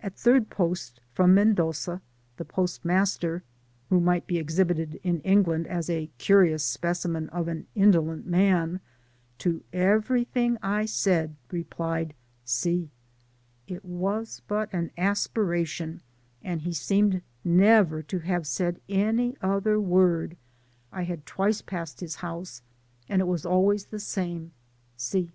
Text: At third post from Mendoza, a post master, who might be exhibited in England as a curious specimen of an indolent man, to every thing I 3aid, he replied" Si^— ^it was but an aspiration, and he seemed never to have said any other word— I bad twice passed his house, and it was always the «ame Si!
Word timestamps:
At 0.00 0.16
third 0.16 0.48
post 0.48 0.98
from 1.12 1.34
Mendoza, 1.34 2.00
a 2.38 2.44
post 2.46 2.86
master, 2.86 3.42
who 3.90 4.00
might 4.00 4.26
be 4.26 4.38
exhibited 4.38 4.98
in 5.02 5.20
England 5.20 5.66
as 5.66 5.90
a 5.90 6.08
curious 6.16 6.64
specimen 6.64 7.28
of 7.28 7.48
an 7.48 7.66
indolent 7.74 8.26
man, 8.26 8.80
to 9.40 9.62
every 9.74 10.24
thing 10.24 10.56
I 10.62 10.84
3aid, 10.84 11.32
he 11.32 11.36
replied" 11.58 12.14
Si^— 12.46 12.88
^it 13.68 13.84
was 13.84 14.40
but 14.48 14.72
an 14.72 14.90
aspiration, 14.96 16.00
and 16.42 16.62
he 16.62 16.72
seemed 16.72 17.20
never 17.44 18.02
to 18.04 18.20
have 18.20 18.46
said 18.46 18.80
any 18.88 19.36
other 19.42 19.78
word— 19.78 20.38
I 20.92 21.04
bad 21.04 21.26
twice 21.26 21.60
passed 21.60 22.00
his 22.00 22.14
house, 22.14 22.62
and 23.06 23.20
it 23.20 23.26
was 23.28 23.44
always 23.44 23.84
the 23.84 24.02
«ame 24.18 24.52
Si! 24.96 25.30